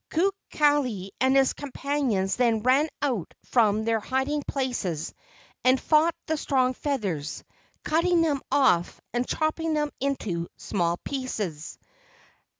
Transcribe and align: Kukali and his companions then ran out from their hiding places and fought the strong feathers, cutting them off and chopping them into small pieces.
Kukali 0.09 1.09
and 1.19 1.35
his 1.35 1.53
companions 1.53 2.35
then 2.35 2.63
ran 2.63 2.89
out 3.03 3.31
from 3.51 3.85
their 3.85 3.99
hiding 3.99 4.41
places 4.47 5.13
and 5.63 5.79
fought 5.79 6.15
the 6.25 6.37
strong 6.37 6.73
feathers, 6.73 7.43
cutting 7.83 8.21
them 8.23 8.41
off 8.51 8.99
and 9.13 9.27
chopping 9.27 9.75
them 9.75 9.91
into 9.99 10.47
small 10.57 10.97
pieces. 11.03 11.77